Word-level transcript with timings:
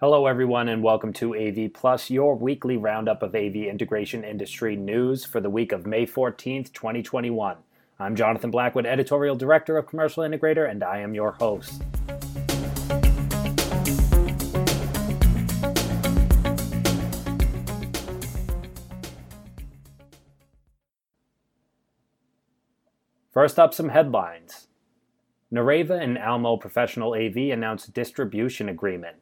Hello, 0.00 0.26
everyone, 0.26 0.68
and 0.68 0.80
welcome 0.80 1.12
to 1.14 1.34
AV 1.34 1.72
Plus, 1.72 2.08
your 2.08 2.36
weekly 2.36 2.76
roundup 2.76 3.20
of 3.20 3.34
AV 3.34 3.56
integration 3.56 4.22
industry 4.22 4.76
news 4.76 5.24
for 5.24 5.40
the 5.40 5.50
week 5.50 5.72
of 5.72 5.88
May 5.88 6.06
14th, 6.06 6.72
2021. 6.72 7.56
I'm 7.98 8.14
Jonathan 8.14 8.52
Blackwood, 8.52 8.86
Editorial 8.86 9.34
Director 9.34 9.76
of 9.76 9.88
Commercial 9.88 10.22
Integrator, 10.22 10.70
and 10.70 10.84
I 10.84 10.98
am 10.98 11.14
your 11.14 11.32
host. 11.32 11.82
First 23.32 23.58
up, 23.58 23.74
some 23.74 23.88
headlines. 23.88 24.68
Nureva 25.52 26.00
and 26.00 26.16
Almo 26.16 26.56
Professional 26.56 27.14
AV 27.14 27.50
announced 27.50 27.92
distribution 27.92 28.68
agreement. 28.68 29.16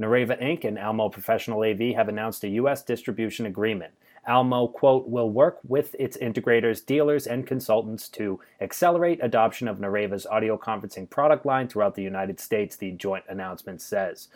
Nureva 0.00 0.40
Inc. 0.40 0.64
and 0.64 0.78
Almo 0.78 1.08
Professional 1.08 1.64
AV 1.64 1.94
have 1.96 2.08
announced 2.08 2.44
a 2.44 2.48
U.S. 2.50 2.82
distribution 2.82 3.46
agreement. 3.46 3.92
Almo, 4.28 4.68
quote, 4.68 5.08
will 5.08 5.30
work 5.30 5.58
with 5.66 5.96
its 5.98 6.16
integrators, 6.18 6.84
dealers, 6.84 7.26
and 7.26 7.46
consultants 7.46 8.08
to 8.10 8.38
accelerate 8.60 9.18
adoption 9.22 9.66
of 9.66 9.78
Nureva's 9.78 10.26
audio 10.26 10.56
conferencing 10.56 11.08
product 11.08 11.46
line 11.46 11.66
throughout 11.66 11.94
the 11.94 12.02
United 12.02 12.38
States, 12.38 12.76
the 12.76 12.92
joint 12.92 13.24
announcement 13.28 13.80
says. 13.80 14.28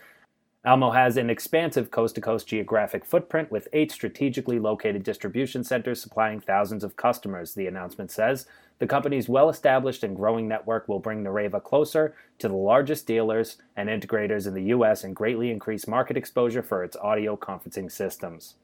Almo 0.65 0.93
has 0.93 1.17
an 1.17 1.29
expansive 1.29 1.91
coast 1.91 2.15
to 2.15 2.21
coast 2.21 2.47
geographic 2.47 3.05
footprint 3.05 3.51
with 3.51 3.67
eight 3.73 3.91
strategically 3.91 4.61
located 4.61 5.03
distribution 5.03 5.65
centers 5.65 6.01
supplying 6.01 6.39
thousands 6.39 6.85
of 6.85 6.95
customers, 6.95 7.55
the 7.55 7.67
announcement 7.67 8.13
says. 8.13 8.47
The 8.79 8.87
company's 8.87 9.29
well 9.29 9.49
established 9.49 10.05
and 10.05 10.15
growing 10.15 10.47
network 10.47 10.89
will 10.89 11.01
bring 11.01 11.25
Nureva 11.25 11.61
closer 11.61 12.15
to 12.39 12.47
the 12.47 12.55
largest 12.55 13.09
dealers 13.09 13.57
and 13.75 13.89
integrators 13.89 14.47
in 14.47 14.55
the 14.55 14.63
U.S. 14.67 15.03
and 15.03 15.17
greatly 15.17 15.51
increase 15.51 15.89
market 15.89 16.17
exposure 16.17 16.63
for 16.63 16.85
its 16.85 16.97
audio 16.97 17.37
conferencing 17.37 17.91
systems. 17.91 18.55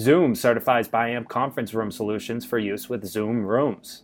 Zoom 0.00 0.34
certifies 0.34 0.88
Biamp 0.88 1.28
conference 1.28 1.74
room 1.74 1.92
solutions 1.92 2.44
for 2.44 2.58
use 2.58 2.88
with 2.88 3.06
Zoom 3.06 3.46
Rooms. 3.46 4.02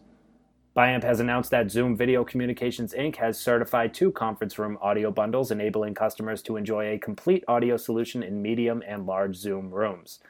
Biamp 0.75 1.05
has 1.05 1.20
announced 1.20 1.51
that 1.51 1.70
Zoom 1.70 1.98
Video 1.98 2.25
Communications 2.25 2.95
Inc. 2.95 3.17
has 3.17 3.39
certified 3.39 3.92
two 3.92 4.11
conference 4.11 4.59
room 4.59 4.79
audio 4.81 5.11
bundles, 5.11 5.51
enabling 5.51 5.95
customers 5.95 6.41
to 6.42 6.56
enjoy 6.56 6.87
a 6.87 6.98
complete 6.98 7.45
audio 7.47 7.77
solution 7.77 8.23
in 8.23 8.41
medium 8.41 8.83
and 8.87 9.05
large 9.05 9.37
Zoom 9.37 9.70
rooms. 9.70 10.20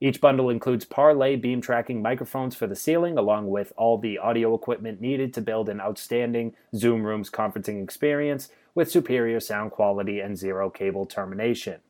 Each 0.00 0.20
bundle 0.20 0.50
includes 0.50 0.86
Parlé 0.86 1.40
beam 1.40 1.60
tracking 1.60 2.00
microphones 2.00 2.54
for 2.54 2.68
the 2.68 2.76
ceiling, 2.76 3.18
along 3.18 3.48
with 3.48 3.72
all 3.76 3.98
the 3.98 4.18
audio 4.18 4.54
equipment 4.54 5.00
needed 5.00 5.34
to 5.34 5.40
build 5.40 5.68
an 5.68 5.80
outstanding 5.80 6.54
Zoom 6.76 7.02
Rooms 7.02 7.28
conferencing 7.28 7.82
experience 7.82 8.50
with 8.76 8.92
superior 8.92 9.40
sound 9.40 9.72
quality 9.72 10.20
and 10.20 10.38
zero 10.38 10.70
cable 10.70 11.06
termination. 11.06 11.80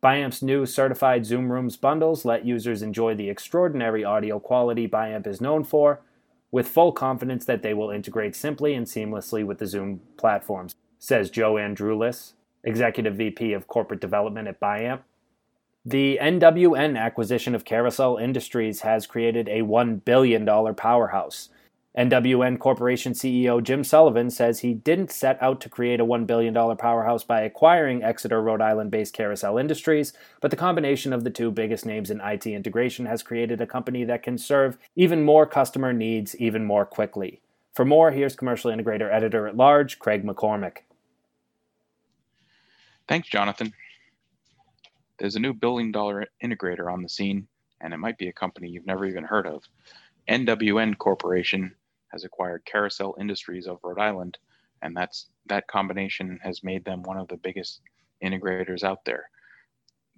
Biamp's 0.00 0.40
new 0.40 0.66
certified 0.66 1.26
Zoom 1.26 1.50
Rooms 1.50 1.76
bundles 1.76 2.24
let 2.24 2.44
users 2.44 2.82
enjoy 2.82 3.16
the 3.16 3.28
extraordinary 3.28 4.04
audio 4.04 4.38
quality 4.38 4.86
Biamp 4.86 5.26
is 5.26 5.40
known 5.40 5.64
for, 5.64 6.02
with 6.56 6.66
full 6.66 6.90
confidence 6.90 7.44
that 7.44 7.60
they 7.60 7.74
will 7.74 7.90
integrate 7.90 8.34
simply 8.34 8.72
and 8.72 8.86
seamlessly 8.86 9.44
with 9.44 9.58
the 9.58 9.66
Zoom 9.66 10.00
platforms, 10.16 10.74
says 10.98 11.28
Joe 11.28 11.56
Andrulis, 11.56 12.32
Executive 12.64 13.14
VP 13.14 13.52
of 13.52 13.68
Corporate 13.68 14.00
Development 14.00 14.48
at 14.48 14.58
Biamp. 14.58 15.00
The 15.84 16.18
NWN 16.18 16.98
acquisition 16.98 17.54
of 17.54 17.66
Carousel 17.66 18.16
Industries 18.16 18.80
has 18.80 19.06
created 19.06 19.50
a 19.50 19.60
$1 19.60 20.02
billion 20.06 20.46
powerhouse. 20.74 21.50
NWN 21.96 22.58
Corporation 22.58 23.14
CEO 23.14 23.62
Jim 23.62 23.82
Sullivan 23.82 24.28
says 24.28 24.58
he 24.58 24.74
didn't 24.74 25.10
set 25.10 25.42
out 25.42 25.62
to 25.62 25.70
create 25.70 25.98
a 25.98 26.04
$1 26.04 26.26
billion 26.26 26.52
powerhouse 26.76 27.24
by 27.24 27.40
acquiring 27.40 28.02
Exeter, 28.02 28.42
Rhode 28.42 28.60
Island 28.60 28.90
based 28.90 29.14
Carousel 29.14 29.56
Industries, 29.56 30.12
but 30.42 30.50
the 30.50 30.58
combination 30.58 31.14
of 31.14 31.24
the 31.24 31.30
two 31.30 31.50
biggest 31.50 31.86
names 31.86 32.10
in 32.10 32.20
IT 32.20 32.46
integration 32.46 33.06
has 33.06 33.22
created 33.22 33.62
a 33.62 33.66
company 33.66 34.04
that 34.04 34.22
can 34.22 34.36
serve 34.36 34.76
even 34.94 35.22
more 35.24 35.46
customer 35.46 35.94
needs 35.94 36.36
even 36.36 36.66
more 36.66 36.84
quickly. 36.84 37.40
For 37.72 37.86
more, 37.86 38.10
here's 38.10 38.36
Commercial 38.36 38.70
Integrator 38.70 39.10
Editor 39.10 39.48
at 39.48 39.56
Large, 39.56 39.98
Craig 39.98 40.22
McCormick. 40.22 40.78
Thanks, 43.08 43.28
Jonathan. 43.28 43.72
There's 45.18 45.36
a 45.36 45.40
new 45.40 45.54
billion 45.54 45.92
dollar 45.92 46.26
integrator 46.44 46.92
on 46.92 47.02
the 47.02 47.08
scene, 47.08 47.48
and 47.80 47.94
it 47.94 47.98
might 47.98 48.18
be 48.18 48.28
a 48.28 48.34
company 48.34 48.68
you've 48.68 48.86
never 48.86 49.06
even 49.06 49.24
heard 49.24 49.46
of. 49.46 49.62
NWN 50.28 50.98
Corporation 50.98 51.72
has 52.16 52.24
acquired 52.24 52.64
Carousel 52.64 53.14
Industries 53.20 53.66
of 53.66 53.78
Rhode 53.84 54.00
Island, 54.00 54.38
and 54.80 54.96
that's 54.96 55.28
that 55.46 55.68
combination 55.68 56.40
has 56.42 56.64
made 56.64 56.82
them 56.84 57.02
one 57.02 57.18
of 57.18 57.28
the 57.28 57.36
biggest 57.36 57.82
integrators 58.24 58.82
out 58.82 59.04
there. 59.04 59.28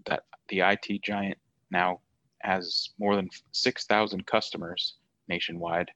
That 0.06 0.22
the 0.48 0.60
IT 0.60 1.02
giant 1.02 1.38
now 1.72 2.00
has 2.42 2.90
more 3.00 3.16
than 3.16 3.28
6,000 3.50 4.26
customers 4.26 4.94
nationwide 5.26 5.90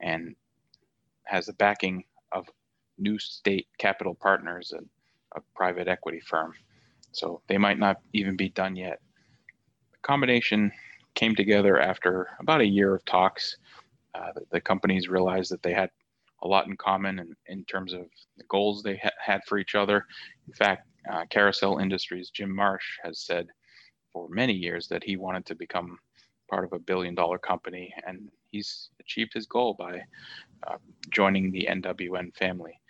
and 0.00 0.34
has 1.24 1.46
the 1.46 1.52
backing 1.52 2.02
of 2.32 2.48
New 2.98 3.20
State 3.20 3.68
Capital 3.78 4.14
Partners, 4.14 4.72
a, 4.76 5.38
a 5.38 5.42
private 5.54 5.86
equity 5.86 6.20
firm. 6.20 6.54
So 7.12 7.40
they 7.46 7.56
might 7.56 7.78
not 7.78 8.00
even 8.12 8.36
be 8.36 8.48
done 8.48 8.74
yet. 8.74 9.00
The 9.92 9.98
combination 10.02 10.72
came 11.14 11.36
together 11.36 11.80
after 11.80 12.28
about 12.40 12.60
a 12.60 12.66
year 12.66 12.94
of 12.94 13.04
talks. 13.04 13.56
Uh, 14.16 14.32
the, 14.34 14.42
the, 14.52 14.60
companies 14.60 15.08
realized 15.08 15.50
that 15.50 15.62
they 15.62 15.74
had 15.74 15.90
a 16.42 16.48
lot 16.48 16.66
in 16.66 16.76
common 16.76 17.18
in, 17.18 17.36
in 17.48 17.64
terms 17.64 17.92
of 17.92 18.06
the 18.38 18.44
goals 18.48 18.82
they 18.82 18.96
ha- 18.96 19.10
had 19.20 19.44
for 19.44 19.58
each 19.58 19.74
other. 19.74 20.06
In 20.46 20.54
fact, 20.54 20.86
uh, 21.10 21.24
Carousel 21.28 21.78
Industries' 21.78 22.30
Jim 22.30 22.54
Marsh 22.54 22.86
has 23.02 23.20
said 23.20 23.48
for 24.12 24.28
many 24.30 24.54
years 24.54 24.88
that 24.88 25.04
he 25.04 25.16
wanted 25.16 25.44
to 25.46 25.54
become 25.54 25.98
part 26.48 26.64
of 26.64 26.72
a 26.72 26.78
billion 26.78 27.14
dollar 27.14 27.38
company, 27.38 27.92
and 28.06 28.30
he's 28.50 28.90
achieved 29.00 29.34
his 29.34 29.46
goal 29.46 29.74
by 29.78 30.00
uh, 30.66 30.76
joining 31.10 31.50
the 31.50 31.66
NWN 31.70 32.34
family. 32.36 32.80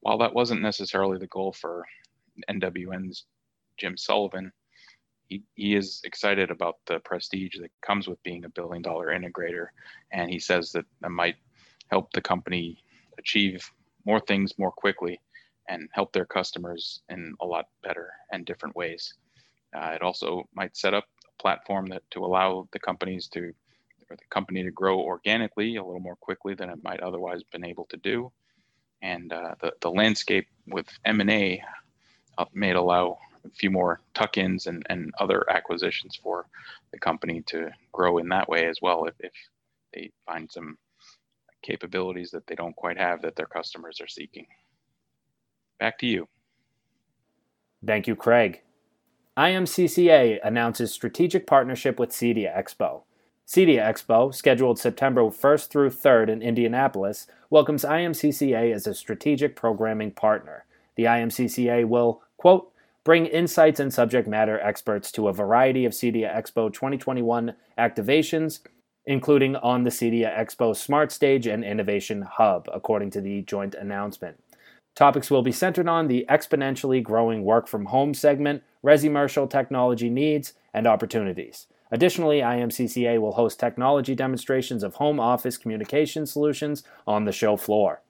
While 0.00 0.18
that 0.18 0.34
wasn't 0.34 0.62
necessarily 0.62 1.18
the 1.18 1.28
goal 1.28 1.52
for 1.52 1.86
NWN's 2.50 3.26
Jim 3.76 3.96
Sullivan, 3.96 4.52
he, 5.54 5.74
is 5.74 6.00
excited 6.04 6.50
about 6.50 6.76
the 6.86 6.98
prestige 7.00 7.58
that 7.60 7.70
comes 7.80 8.08
with 8.08 8.22
being 8.22 8.44
a 8.44 8.48
billion 8.50 8.82
dollar 8.82 9.08
integrator. 9.08 9.66
And 10.12 10.30
he 10.30 10.38
says 10.38 10.72
that 10.72 10.84
that 11.00 11.10
might 11.10 11.36
help 11.90 12.12
the 12.12 12.20
company 12.20 12.82
achieve 13.18 13.68
more 14.04 14.20
things 14.20 14.58
more 14.58 14.72
quickly 14.72 15.20
and 15.68 15.88
help 15.92 16.12
their 16.12 16.24
customers 16.24 17.02
in 17.08 17.34
a 17.40 17.46
lot 17.46 17.66
better 17.82 18.10
and 18.32 18.44
different 18.44 18.74
ways. 18.74 19.14
Uh, 19.76 19.92
it 19.94 20.02
also 20.02 20.48
might 20.54 20.76
set 20.76 20.94
up 20.94 21.04
a 21.26 21.42
platform 21.42 21.86
that 21.86 22.02
to 22.10 22.24
allow 22.24 22.68
the 22.72 22.78
companies 22.78 23.28
to 23.28 23.52
or 24.10 24.16
the 24.16 24.24
company 24.30 24.62
to 24.62 24.70
grow 24.70 25.00
organically 25.00 25.76
a 25.76 25.84
little 25.84 26.00
more 26.00 26.16
quickly 26.16 26.54
than 26.54 26.68
it 26.68 26.78
might 26.82 27.00
otherwise 27.00 27.42
been 27.44 27.64
able 27.64 27.86
to 27.86 27.96
do. 27.98 28.30
And 29.00 29.32
uh, 29.32 29.54
the, 29.60 29.72
the 29.80 29.90
landscape 29.90 30.46
with 30.66 30.86
M&A 31.04 31.62
uh, 32.38 32.44
may 32.52 32.72
allow 32.72 33.18
a 33.44 33.50
few 33.50 33.70
more 33.70 34.00
tuck-ins 34.14 34.66
and, 34.66 34.84
and 34.88 35.12
other 35.18 35.44
acquisitions 35.50 36.18
for 36.22 36.46
the 36.92 36.98
company 36.98 37.42
to 37.46 37.70
grow 37.92 38.18
in 38.18 38.28
that 38.28 38.48
way 38.48 38.66
as 38.66 38.78
well 38.82 39.04
if, 39.06 39.14
if 39.20 39.32
they 39.92 40.10
find 40.26 40.50
some 40.50 40.76
capabilities 41.62 42.30
that 42.30 42.46
they 42.46 42.54
don't 42.54 42.76
quite 42.76 42.98
have 42.98 43.22
that 43.22 43.36
their 43.36 43.46
customers 43.46 44.00
are 44.00 44.08
seeking. 44.08 44.46
Back 45.78 45.98
to 45.98 46.06
you. 46.06 46.28
Thank 47.84 48.06
you, 48.06 48.14
Craig. 48.14 48.62
IMCCA 49.36 50.40
announces 50.44 50.92
strategic 50.92 51.46
partnership 51.46 51.98
with 51.98 52.10
CEDIA 52.10 52.54
Expo. 52.56 53.02
CEDIA 53.46 53.82
Expo, 53.82 54.32
scheduled 54.34 54.78
September 54.78 55.22
1st 55.22 55.68
through 55.68 55.90
3rd 55.90 56.28
in 56.28 56.42
Indianapolis, 56.42 57.26
welcomes 57.50 57.84
IMCCA 57.84 58.72
as 58.72 58.86
a 58.86 58.94
strategic 58.94 59.56
programming 59.56 60.10
partner. 60.10 60.64
The 60.96 61.04
IMCCA 61.04 61.86
will, 61.86 62.22
quote, 62.36 62.71
bring 63.04 63.26
insights 63.26 63.80
and 63.80 63.92
subject 63.92 64.28
matter 64.28 64.60
experts 64.60 65.10
to 65.12 65.28
a 65.28 65.32
variety 65.32 65.84
of 65.84 65.92
CEDIA 65.92 66.32
Expo 66.34 66.72
2021 66.72 67.54
activations, 67.78 68.60
including 69.06 69.56
on 69.56 69.82
the 69.82 69.90
CEDIA 69.90 70.36
Expo 70.38 70.74
Smart 70.76 71.10
Stage 71.10 71.46
and 71.46 71.64
Innovation 71.64 72.22
Hub, 72.22 72.68
according 72.72 73.10
to 73.10 73.20
the 73.20 73.42
joint 73.42 73.74
announcement. 73.74 74.42
Topics 74.94 75.30
will 75.30 75.42
be 75.42 75.52
centered 75.52 75.88
on 75.88 76.06
the 76.06 76.26
exponentially 76.28 77.02
growing 77.02 77.44
work 77.44 77.66
from 77.66 77.86
home 77.86 78.12
segment, 78.14 78.62
resimercial 78.84 79.48
technology 79.48 80.10
needs, 80.10 80.52
and 80.74 80.86
opportunities. 80.86 81.66
Additionally, 81.90 82.40
IMCCA 82.40 83.20
will 83.20 83.32
host 83.32 83.58
technology 83.58 84.14
demonstrations 84.14 84.82
of 84.82 84.94
home 84.94 85.18
office 85.18 85.56
communication 85.58 86.24
solutions 86.26 86.82
on 87.06 87.24
the 87.24 87.32
show 87.32 87.56
floor. 87.56 88.00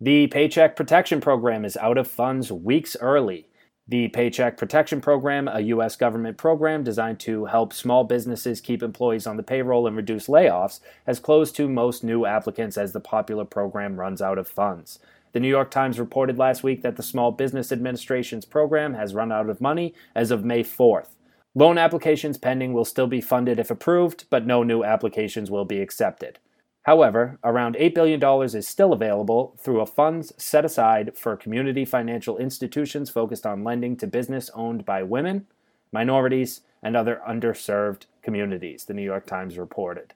The 0.00 0.28
Paycheck 0.28 0.76
Protection 0.76 1.20
Program 1.20 1.64
is 1.64 1.76
out 1.76 1.98
of 1.98 2.08
funds 2.08 2.50
weeks 2.50 2.96
early. 3.00 3.46
The 3.90 4.06
Paycheck 4.06 4.56
Protection 4.56 5.00
Program, 5.00 5.48
a 5.48 5.58
U.S. 5.62 5.96
government 5.96 6.36
program 6.36 6.84
designed 6.84 7.18
to 7.20 7.46
help 7.46 7.72
small 7.72 8.04
businesses 8.04 8.60
keep 8.60 8.84
employees 8.84 9.26
on 9.26 9.36
the 9.36 9.42
payroll 9.42 9.88
and 9.88 9.96
reduce 9.96 10.28
layoffs, 10.28 10.78
has 11.08 11.18
closed 11.18 11.56
to 11.56 11.68
most 11.68 12.04
new 12.04 12.24
applicants 12.24 12.78
as 12.78 12.92
the 12.92 13.00
popular 13.00 13.44
program 13.44 13.98
runs 13.98 14.22
out 14.22 14.38
of 14.38 14.46
funds. 14.46 15.00
The 15.32 15.40
New 15.40 15.48
York 15.48 15.72
Times 15.72 15.98
reported 15.98 16.38
last 16.38 16.62
week 16.62 16.82
that 16.82 16.94
the 16.94 17.02
Small 17.02 17.32
Business 17.32 17.72
Administration's 17.72 18.44
program 18.44 18.94
has 18.94 19.12
run 19.12 19.32
out 19.32 19.50
of 19.50 19.60
money 19.60 19.92
as 20.14 20.30
of 20.30 20.44
May 20.44 20.62
4th. 20.62 21.08
Loan 21.56 21.76
applications 21.76 22.38
pending 22.38 22.72
will 22.72 22.84
still 22.84 23.08
be 23.08 23.20
funded 23.20 23.58
if 23.58 23.72
approved, 23.72 24.26
but 24.30 24.46
no 24.46 24.62
new 24.62 24.84
applications 24.84 25.50
will 25.50 25.64
be 25.64 25.80
accepted. 25.80 26.38
However, 26.84 27.38
around 27.44 27.76
$8 27.76 27.94
billion 27.94 28.22
is 28.56 28.66
still 28.66 28.92
available 28.92 29.54
through 29.58 29.80
a 29.80 29.86
funds 29.86 30.32
set 30.38 30.64
aside 30.64 31.16
for 31.16 31.36
community 31.36 31.84
financial 31.84 32.38
institutions 32.38 33.10
focused 33.10 33.46
on 33.46 33.64
lending 33.64 33.96
to 33.98 34.06
business 34.06 34.50
owned 34.54 34.84
by 34.86 35.02
women, 35.02 35.46
minorities, 35.92 36.62
and 36.82 36.96
other 36.96 37.20
underserved 37.28 38.06
communities, 38.22 38.84
the 38.84 38.94
New 38.94 39.02
York 39.02 39.26
Times 39.26 39.58
reported. 39.58 40.14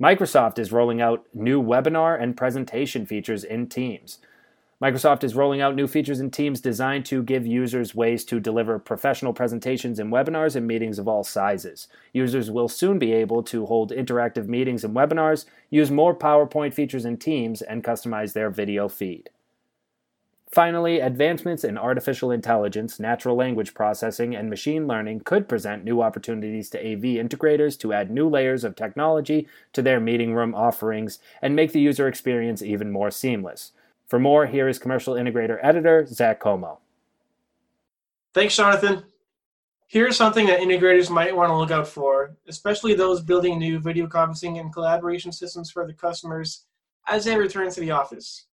Microsoft 0.00 0.60
is 0.60 0.70
rolling 0.70 1.00
out 1.00 1.26
new 1.34 1.60
webinar 1.60 2.20
and 2.20 2.36
presentation 2.36 3.04
features 3.04 3.42
in 3.42 3.66
Teams. 3.66 4.18
Microsoft 4.80 5.24
is 5.24 5.34
rolling 5.34 5.60
out 5.60 5.74
new 5.74 5.88
features 5.88 6.20
in 6.20 6.30
Teams 6.30 6.60
designed 6.60 7.04
to 7.06 7.20
give 7.24 7.44
users 7.44 7.96
ways 7.96 8.24
to 8.24 8.38
deliver 8.38 8.78
professional 8.78 9.32
presentations 9.32 9.98
and 9.98 10.12
webinars 10.12 10.54
and 10.54 10.68
meetings 10.68 11.00
of 11.00 11.08
all 11.08 11.24
sizes. 11.24 11.88
Users 12.12 12.48
will 12.48 12.68
soon 12.68 12.96
be 12.96 13.12
able 13.12 13.42
to 13.42 13.66
hold 13.66 13.90
interactive 13.90 14.46
meetings 14.46 14.84
and 14.84 14.94
webinars, 14.94 15.46
use 15.68 15.90
more 15.90 16.14
PowerPoint 16.14 16.74
features 16.74 17.04
in 17.04 17.16
Teams, 17.16 17.60
and 17.60 17.82
customize 17.82 18.34
their 18.34 18.50
video 18.50 18.88
feed. 18.88 19.30
Finally, 20.48 21.00
advancements 21.00 21.64
in 21.64 21.76
artificial 21.76 22.30
intelligence, 22.30 23.00
natural 23.00 23.34
language 23.34 23.74
processing, 23.74 24.36
and 24.36 24.48
machine 24.48 24.86
learning 24.86 25.20
could 25.20 25.48
present 25.48 25.84
new 25.84 26.00
opportunities 26.00 26.70
to 26.70 26.78
AV 26.78 27.02
integrators 27.18 27.76
to 27.80 27.92
add 27.92 28.12
new 28.12 28.28
layers 28.28 28.62
of 28.62 28.76
technology 28.76 29.48
to 29.72 29.82
their 29.82 29.98
meeting 29.98 30.34
room 30.34 30.54
offerings 30.54 31.18
and 31.42 31.56
make 31.56 31.72
the 31.72 31.80
user 31.80 32.06
experience 32.06 32.62
even 32.62 32.92
more 32.92 33.10
seamless. 33.10 33.72
For 34.08 34.18
more, 34.18 34.46
here 34.46 34.68
is 34.68 34.78
commercial 34.78 35.14
integrator 35.14 35.58
editor 35.62 36.06
Zach 36.06 36.40
Comeau. 36.40 36.78
Thanks, 38.32 38.56
Jonathan. 38.56 39.04
Here's 39.86 40.16
something 40.16 40.46
that 40.46 40.60
integrators 40.60 41.10
might 41.10 41.34
want 41.34 41.50
to 41.50 41.56
look 41.56 41.70
out 41.70 41.86
for, 41.86 42.36
especially 42.46 42.94
those 42.94 43.22
building 43.22 43.58
new 43.58 43.78
video 43.78 44.06
conferencing 44.06 44.60
and 44.60 44.72
collaboration 44.72 45.32
systems 45.32 45.70
for 45.70 45.86
the 45.86 45.94
customers 45.94 46.66
as 47.06 47.24
they 47.24 47.36
return 47.36 47.70
to 47.70 47.80
the 47.80 47.90
office. 47.90 48.46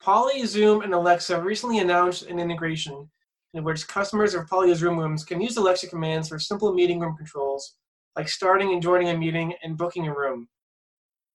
Poly, 0.00 0.44
Zoom, 0.46 0.82
and 0.82 0.94
Alexa 0.94 1.40
recently 1.40 1.78
announced 1.78 2.26
an 2.26 2.38
integration 2.38 3.10
in 3.54 3.64
which 3.64 3.88
customers 3.88 4.34
of 4.34 4.46
Poly 4.46 4.72
Zoom 4.74 4.98
rooms 4.98 5.24
can 5.24 5.40
use 5.40 5.56
Alexa 5.56 5.88
commands 5.88 6.28
for 6.28 6.38
simple 6.38 6.72
meeting 6.72 7.00
room 7.00 7.16
controls, 7.16 7.74
like 8.16 8.28
starting 8.28 8.72
and 8.72 8.82
joining 8.82 9.08
a 9.08 9.16
meeting 9.16 9.54
and 9.62 9.76
booking 9.76 10.06
a 10.06 10.14
room. 10.14 10.48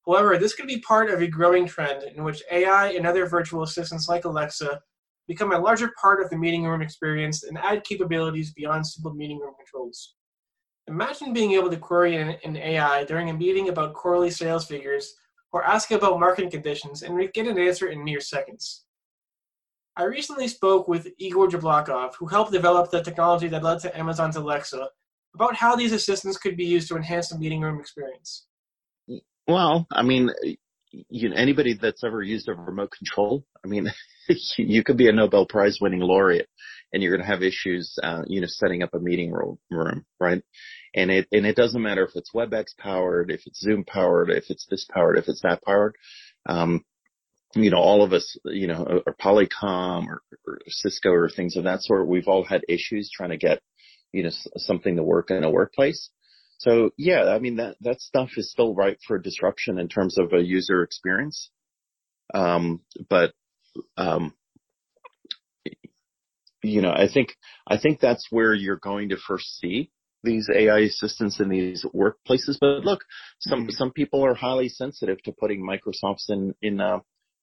However, 0.06 0.38
this 0.38 0.54
could 0.54 0.68
be 0.68 0.80
part 0.82 1.10
of 1.10 1.22
a 1.22 1.28
growing 1.28 1.66
trend 1.66 2.04
in 2.04 2.24
which 2.24 2.44
AI 2.52 2.90
and 2.92 3.08
other 3.08 3.26
virtual 3.26 3.64
assistants 3.64 4.10
like 4.10 4.26
Alexa 4.26 4.82
become 5.28 5.54
a 5.54 5.60
larger 5.60 5.92
part 6.00 6.22
of 6.22 6.30
the 6.30 6.38
meeting 6.38 6.66
room 6.66 6.82
experience 6.82 7.44
and 7.44 7.58
add 7.58 7.84
capabilities 7.86 8.54
beyond 8.54 8.86
simple 8.86 9.14
meeting 9.14 9.40
room 9.40 9.54
controls. 9.58 10.16
Imagine 10.88 11.32
being 11.32 11.54
able 11.54 11.70
to 11.70 11.78
query 11.78 12.18
an, 12.18 12.36
an 12.44 12.58
AI 12.58 13.06
during 13.06 13.30
a 13.30 13.34
meeting 13.34 13.70
about 13.70 13.94
quarterly 13.94 14.30
sales 14.30 14.66
figures 14.66 15.16
or 15.54 15.64
ask 15.64 15.92
about 15.92 16.20
market 16.20 16.52
conditions 16.52 17.04
and 17.04 17.18
get 17.34 17.48
an 17.48 17.58
answer 17.58 17.88
in 17.88 18.04
mere 18.04 18.20
seconds. 18.20 18.84
I 19.96 20.04
recently 20.04 20.48
spoke 20.48 20.88
with 20.88 21.08
Igor 21.20 21.48
Jablokov, 21.48 22.16
who 22.16 22.26
helped 22.26 22.52
develop 22.52 22.90
the 22.90 23.02
technology 23.02 23.48
that 23.50 23.64
led 23.64 23.80
to 23.82 23.98
Amazon's 23.98 24.36
Alexa, 24.36 24.90
about 25.36 25.56
how 25.56 25.76
these 25.76 25.94
assistants 25.94 26.38
could 26.38 26.58
be 26.58 26.66
used 26.66 26.88
to 26.90 26.98
enhance 26.98 27.30
the 27.30 27.38
meeting 27.38 27.62
room 27.62 27.80
experience. 27.80 28.48
Well, 29.48 29.88
I 29.92 30.04
mean, 30.04 30.30
you 30.92 31.30
know, 31.30 31.36
anybody 31.36 31.78
that's 31.80 32.04
ever 32.04 32.22
used 32.22 32.48
a 32.48 32.54
remote 32.54 32.92
control, 32.98 33.44
I 33.63 33.68
mean, 33.68 33.92
you 34.57 34.84
could 34.84 34.98
be 34.98 35.10
a 35.10 35.12
Nobel 35.12 35.45
Prize 35.45 35.80
winning 35.81 36.00
laureate 36.00 36.48
and 36.94 37.01
you're 37.01 37.16
going 37.16 37.25
to 37.25 37.31
have 37.31 37.42
issues, 37.42 37.98
uh, 38.01 38.22
you 38.28 38.40
know, 38.40 38.48
setting 38.48 38.84
up 38.84 38.94
a 38.94 39.00
meeting 39.00 39.31
room, 39.31 40.06
right? 40.19 40.44
And 40.95 41.12
it, 41.12 41.28
and 41.31 41.45
it 41.45 41.56
doesn't 41.56 41.81
matter 41.81 42.04
if 42.04 42.12
it's 42.16 42.31
WebEx 42.34 42.78
powered, 42.78 43.31
if 43.31 43.42
it's 43.45 43.60
Zoom 43.60 43.84
powered, 43.84 44.30
if 44.30 44.45
it's 44.50 44.68
this 44.69 44.86
powered, 44.94 45.18
if 45.18 45.28
it's 45.28 45.42
that 45.42 45.63
powered. 45.63 45.95
Um, 46.45 46.86
you 47.56 47.69
know, 47.69 47.78
all 47.78 48.04
of 48.04 48.13
us, 48.13 48.38
you 48.45 48.68
know, 48.68 49.01
or 49.06 49.16
Polycom 49.16 50.07
or, 50.07 50.22
or 50.48 50.60
Cisco 50.68 51.12
or 51.12 51.30
things 51.30 51.56
of 51.56 51.66
that 51.66 51.81
sort, 51.81 52.07
we've 52.07 52.28
all 52.28 52.44
had 52.44 52.62
issues 52.68 53.12
trying 53.13 53.30
to 53.30 53.38
get, 53.38 53.60
you 54.12 54.24
know, 54.24 54.31
something 54.57 54.95
to 54.95 55.04
work 55.04 55.31
in 55.31 55.44
a 55.44 55.51
workplace. 55.51 56.10
So 56.63 56.92
yeah, 56.98 57.25
I 57.25 57.39
mean 57.39 57.57
that 57.57 57.75
that 57.81 58.00
stuff 58.00 58.30
is 58.38 58.50
still 58.50 58.74
ripe 58.74 59.00
for 59.06 59.19
disruption 59.19 59.77
in 59.77 59.89
terms 59.89 60.18
of 60.18 60.31
a 60.31 60.42
user 60.42 60.81
experience. 60.81 61.50
Um, 62.33 62.80
but 63.10 63.33
um, 63.98 64.33
you 66.63 66.81
know, 66.81 66.92
I 66.92 67.10
think 67.13 67.36
I 67.68 67.77
think 67.77 68.00
that's 68.00 68.27
where 68.30 68.54
you're 68.54 68.77
going 68.77 69.10
to 69.10 69.18
first 69.18 69.60
see 69.60 69.92
these 70.24 70.50
AI 70.56 70.80
assistants 70.80 71.42
in 71.42 71.50
these 71.50 71.86
workplaces. 71.94 72.57
But 72.62 72.86
look, 72.86 73.04
some 73.39 73.63
mm-hmm. 73.63 73.71
some 73.71 73.92
people 73.92 74.25
are 74.25 74.33
highly 74.33 74.69
sensitive 74.69 75.21
to 75.24 75.33
putting 75.33 75.68
Microsofts 75.68 76.30
in 76.30 76.56
in 76.62 76.80
uh, 76.80 77.00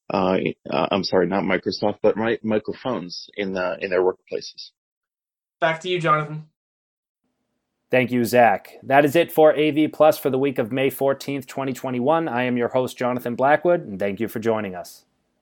uh, 0.08 0.38
uh 0.72 0.86
I'm 0.90 1.04
sorry, 1.04 1.26
not 1.26 1.44
Microsoft, 1.44 1.98
but 2.02 2.16
my, 2.16 2.38
microphones 2.42 3.28
in 3.36 3.52
the 3.52 3.76
in 3.82 3.90
their 3.90 4.02
workplaces. 4.02 4.70
Back 5.60 5.82
to 5.82 5.90
you, 5.90 6.00
Jonathan. 6.00 6.46
Thank 7.90 8.12
you, 8.12 8.24
Zach. 8.24 8.78
That 8.84 9.04
is 9.04 9.16
it 9.16 9.32
for 9.32 9.56
AV 9.58 9.90
Plus 9.92 10.16
for 10.16 10.30
the 10.30 10.38
week 10.38 10.60
of 10.60 10.70
May 10.70 10.90
14th, 10.90 11.46
2021. 11.46 12.28
I 12.28 12.44
am 12.44 12.56
your 12.56 12.68
host, 12.68 12.96
Jonathan 12.96 13.34
Blackwood, 13.34 13.80
and 13.80 13.98
thank 13.98 14.20
you 14.20 14.28
for 14.28 14.38
joining 14.38 14.76
us. 14.76 15.04